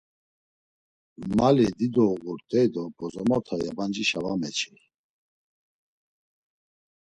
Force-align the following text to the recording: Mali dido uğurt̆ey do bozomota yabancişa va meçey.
Mali 1.37 1.65
dido 1.77 2.05
uğurt̆ey 2.17 2.67
do 2.73 2.83
bozomota 2.97 3.55
yabancişa 3.65 4.19
va 4.23 4.33
meçey. 4.41 4.79